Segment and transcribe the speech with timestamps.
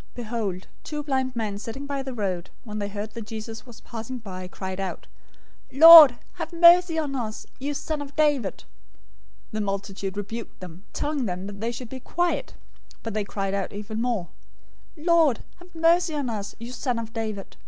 [0.00, 3.82] 020:030 Behold, two blind men sitting by the road, when they heard that Jesus was
[3.82, 5.06] passing by, cried out,
[5.70, 8.64] "Lord, have mercy on us, you son of David!"
[9.52, 12.54] 020:031 The multitude rebuked them, telling them that they should be quiet,
[13.02, 14.28] but they cried out even more,
[14.96, 17.58] "Lord, have mercy on us, you son of David!"